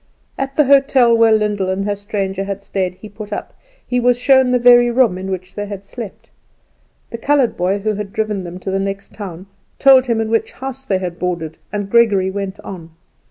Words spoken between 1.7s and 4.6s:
her stranger had stayed he put up; he was shown the